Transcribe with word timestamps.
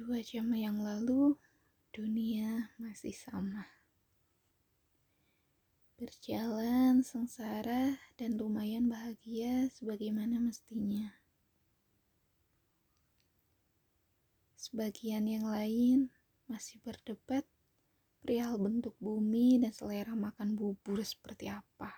Dua 0.00 0.16
jam 0.24 0.48
yang 0.56 0.80
lalu, 0.80 1.36
dunia 1.92 2.72
masih 2.80 3.12
sama. 3.12 3.68
Berjalan 6.00 7.04
sengsara 7.04 8.00
dan 8.16 8.40
lumayan 8.40 8.88
bahagia 8.88 9.68
sebagaimana 9.68 10.40
mestinya. 10.40 11.12
Sebagian 14.56 15.28
yang 15.28 15.44
lain 15.44 16.08
masih 16.48 16.80
berdebat 16.80 17.44
perihal 18.24 18.56
bentuk 18.56 18.96
bumi 19.04 19.60
dan 19.60 19.76
selera 19.76 20.16
makan 20.16 20.56
bubur 20.56 20.96
seperti 21.04 21.52
apa. 21.52 21.92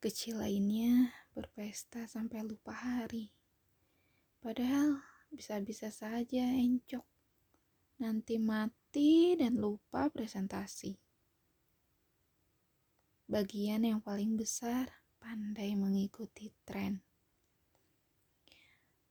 Kecil 0.00 0.40
lainnya 0.40 1.12
berpesta 1.36 2.08
sampai 2.08 2.40
lupa 2.40 2.72
hari. 2.72 3.28
Padahal 4.40 5.13
bisa-bisa 5.34 5.90
saja 5.90 6.46
encok. 6.54 7.02
Nanti 8.00 8.38
mati 8.38 9.34
dan 9.34 9.58
lupa 9.58 10.06
presentasi. 10.10 10.94
Bagian 13.26 13.82
yang 13.82 13.98
paling 13.98 14.38
besar 14.38 14.90
pandai 15.18 15.74
mengikuti 15.74 16.54
tren. 16.62 17.02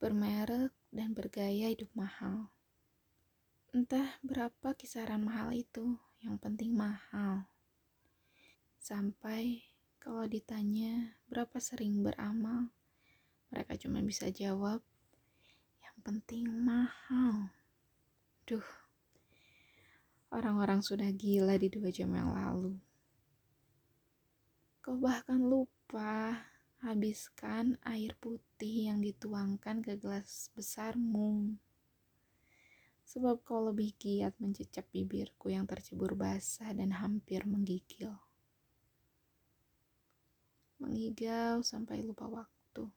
Bermerek 0.00 0.72
dan 0.88 1.12
bergaya 1.12 1.68
hidup 1.68 1.92
mahal. 1.92 2.54
Entah 3.74 4.16
berapa 4.22 4.78
kisaran 4.78 5.26
mahal 5.26 5.50
itu, 5.50 5.98
yang 6.22 6.38
penting 6.38 6.72
mahal. 6.78 7.50
Sampai 8.78 9.66
kalau 9.98 10.28
ditanya 10.30 11.18
berapa 11.26 11.58
sering 11.58 12.04
beramal, 12.04 12.70
mereka 13.50 13.74
cuma 13.74 13.98
bisa 13.98 14.30
jawab 14.30 14.84
penting 16.04 16.44
mahal. 16.44 17.48
Duh, 18.44 18.68
orang-orang 20.28 20.84
sudah 20.84 21.08
gila 21.08 21.56
di 21.56 21.72
dua 21.72 21.88
jam 21.88 22.12
yang 22.12 22.28
lalu. 22.28 22.76
Kau 24.84 25.00
bahkan 25.00 25.40
lupa 25.40 26.44
habiskan 26.84 27.80
air 27.88 28.12
putih 28.20 28.92
yang 28.92 29.00
dituangkan 29.00 29.80
ke 29.80 29.96
gelas 29.96 30.52
besarmu. 30.52 31.56
Sebab 33.08 33.40
kau 33.40 33.64
lebih 33.64 33.96
giat 33.96 34.36
mencecap 34.36 34.84
bibirku 34.92 35.56
yang 35.56 35.64
tercebur 35.64 36.12
basah 36.12 36.68
dan 36.76 36.92
hampir 37.00 37.48
menggigil. 37.48 38.12
Mengigau 40.84 41.64
sampai 41.64 42.04
lupa 42.04 42.28
waktu. 42.28 42.92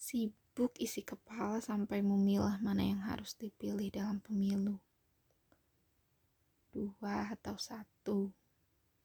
Sibuk 0.00 0.47
sibuk 0.58 0.74
isi 0.82 1.06
kepala 1.06 1.62
sampai 1.62 2.02
memilah 2.02 2.58
mana 2.58 2.82
yang 2.82 2.98
harus 3.06 3.38
dipilih 3.38 3.94
dalam 3.94 4.18
pemilu. 4.18 4.74
Dua 6.74 7.30
atau 7.30 7.54
satu, 7.54 8.34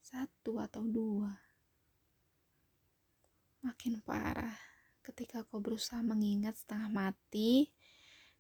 satu 0.02 0.58
atau 0.58 0.82
dua. 0.82 1.30
Makin 3.62 4.02
parah 4.02 4.58
ketika 5.06 5.46
kau 5.46 5.62
berusaha 5.62 6.02
mengingat 6.02 6.58
setengah 6.58 6.90
mati, 6.90 7.70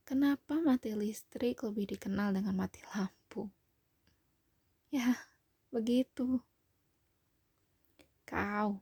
kenapa 0.01 0.57
mati 0.57 0.97
listrik 0.97 1.61
lebih 1.61 1.93
dikenal 1.93 2.33
dengan 2.33 2.57
mati 2.57 2.81
lampu. 2.97 3.45
Ya, 4.89 5.21
begitu. 5.69 6.41
Kau 8.25 8.81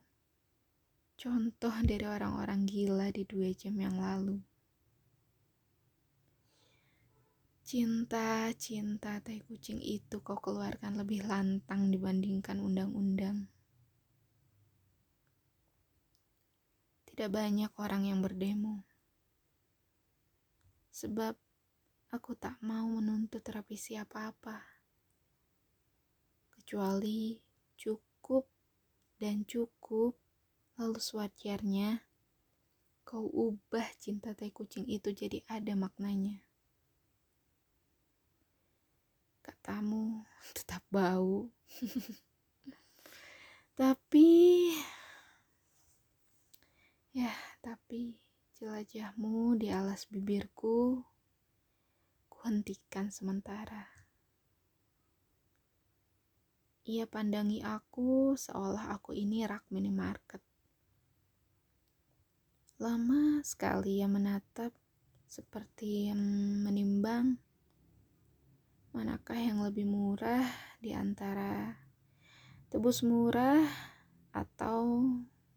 Contoh 1.22 1.70
dari 1.86 2.02
orang-orang 2.02 2.66
gila 2.66 3.06
di 3.14 3.22
dua 3.22 3.54
jam 3.54 3.78
yang 3.78 3.94
lalu. 3.94 4.42
Cinta-cinta 7.62 9.22
tai 9.22 9.38
kucing 9.38 9.78
itu 9.78 10.18
kau 10.18 10.34
keluarkan 10.42 10.98
lebih 10.98 11.22
lantang 11.22 11.94
dibandingkan 11.94 12.58
undang-undang. 12.58 13.46
Tidak 17.06 17.30
banyak 17.30 17.70
orang 17.78 18.02
yang 18.10 18.18
berdemo. 18.18 18.82
Sebab 20.90 21.38
aku 22.10 22.34
tak 22.34 22.58
mau 22.66 22.90
menuntut 22.98 23.46
revisi 23.46 23.94
apa-apa. 23.94 24.58
Kecuali 26.50 27.38
cukup 27.78 28.50
dan 29.22 29.46
cukup 29.46 30.21
Lalu 30.82 30.98
sewajarnya 30.98 32.02
kau 33.06 33.22
ubah 33.22 33.86
cinta 34.02 34.34
tai 34.34 34.50
kucing 34.50 34.82
itu 34.90 35.14
jadi 35.14 35.38
ada 35.46 35.78
maknanya. 35.78 36.42
Katamu 39.46 40.26
tetap 40.58 40.82
bau. 40.90 41.46
tapi 43.78 44.74
ya, 47.14 47.30
tapi 47.62 48.18
jelajahmu 48.58 49.62
di 49.62 49.70
alas 49.70 50.10
bibirku 50.10 50.98
kuhentikan 52.26 53.06
sementara. 53.14 53.86
Ia 56.90 57.06
pandangi 57.06 57.62
aku 57.62 58.34
seolah 58.34 58.90
aku 58.98 59.14
ini 59.14 59.46
rak 59.46 59.62
minimarket. 59.70 60.42
Lama 62.82 63.38
sekali 63.46 64.02
ia 64.02 64.10
menatap 64.10 64.74
seperti 65.30 66.10
menimbang 66.66 67.38
manakah 68.90 69.38
yang 69.38 69.62
lebih 69.62 69.86
murah 69.86 70.42
di 70.82 70.90
antara 70.90 71.78
tebus 72.74 73.06
murah 73.06 73.62
atau 74.34 74.98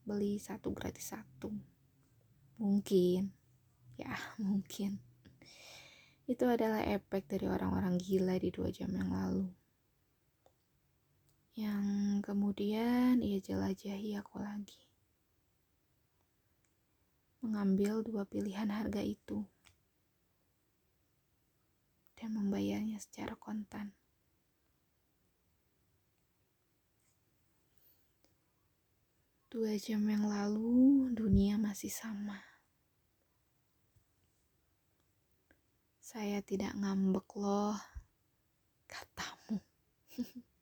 beli 0.06 0.38
satu 0.38 0.70
gratis 0.70 1.18
satu. 1.18 1.50
Mungkin, 2.62 3.34
ya 3.98 4.14
mungkin. 4.46 5.02
Itu 6.30 6.46
adalah 6.46 6.86
efek 6.86 7.26
dari 7.26 7.50
orang-orang 7.50 7.98
gila 7.98 8.38
di 8.38 8.54
dua 8.54 8.70
jam 8.70 8.94
yang 8.94 9.10
lalu. 9.10 9.50
Yang 11.58 12.22
kemudian 12.22 13.18
ia 13.26 13.42
jelajahi 13.42 14.14
aku 14.14 14.38
lagi 14.38 14.86
mengambil 17.46 18.02
dua 18.02 18.26
pilihan 18.26 18.74
harga 18.74 19.06
itu 19.06 19.46
dan 22.18 22.34
membayarnya 22.34 22.98
secara 22.98 23.38
kontan. 23.38 23.94
Dua 29.46 29.78
jam 29.78 30.02
yang 30.10 30.26
lalu, 30.26 31.14
dunia 31.14 31.62
masih 31.62 31.94
sama. 31.94 32.42
Saya 36.02 36.42
tidak 36.42 36.74
ngambek 36.74 37.30
loh, 37.38 37.78
katamu. 38.90 39.62